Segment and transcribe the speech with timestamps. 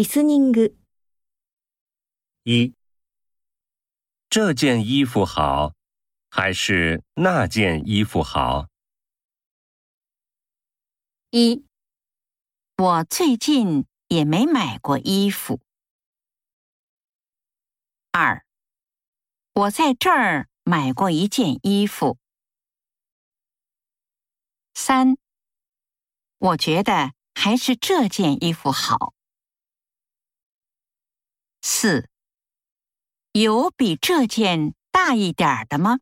[0.00, 0.76] リスニング、
[2.44, 2.74] 一，
[4.28, 5.72] 这件衣服好，
[6.28, 8.68] 还是那件衣服好？
[11.30, 11.64] 一，
[12.76, 15.60] 我最近也没买过衣服。
[18.12, 18.44] 二，
[19.54, 22.18] 我在这儿买过一件衣服。
[24.74, 25.16] 三，
[26.38, 29.14] 我觉得还是这件衣服好。
[31.61, 32.09] 四，
[33.33, 35.99] 有比这件大一点儿的吗？